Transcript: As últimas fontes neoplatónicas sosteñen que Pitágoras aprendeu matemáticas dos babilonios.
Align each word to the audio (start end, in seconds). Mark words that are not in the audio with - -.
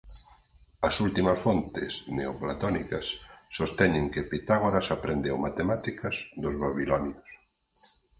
As 0.87 0.95
últimas 1.05 1.39
fontes 1.45 1.91
neoplatónicas 2.17 3.05
sosteñen 3.57 4.05
que 4.13 4.27
Pitágoras 4.31 4.87
aprendeu 4.95 5.35
matemáticas 5.47 6.15
dos 6.43 6.55
babilonios. 6.63 7.29